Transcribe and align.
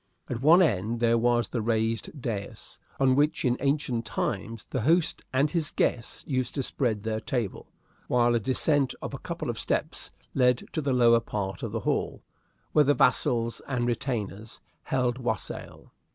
At 0.27 0.41
one 0.41 0.63
end 0.63 0.99
there 0.99 1.15
was 1.19 1.49
the 1.49 1.61
raised 1.61 2.19
dais, 2.19 2.79
on 2.99 3.15
which 3.15 3.45
in 3.45 3.55
ancient 3.59 4.03
times 4.03 4.65
the 4.65 4.81
host 4.81 5.21
and 5.31 5.51
his 5.51 5.69
guests 5.69 6.25
used 6.27 6.55
to 6.55 6.63
spread 6.63 7.03
their 7.03 7.19
table, 7.19 7.67
while 8.07 8.33
a 8.33 8.39
descent 8.39 8.95
of 9.03 9.13
a 9.13 9.19
couple 9.19 9.47
of 9.47 9.59
steps 9.59 10.09
led 10.33 10.67
to 10.73 10.81
the 10.81 10.91
lower 10.91 11.19
part 11.19 11.61
of 11.61 11.71
the 11.71 11.81
hall, 11.81 12.23
where 12.71 12.85
the 12.85 12.95
vassals 12.95 13.61
and 13.67 13.85
retainers 13.85 14.59
held 14.85 15.19
wassail. 15.19 15.93